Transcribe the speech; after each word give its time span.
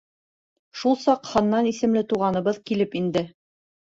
Шул 0.77 0.95
саҡ 1.01 1.29
Ханнан 1.31 1.69
исемле 1.71 2.03
туғаныбыҙ 2.13 2.57
килеп 2.71 2.97
инде. 3.01 3.25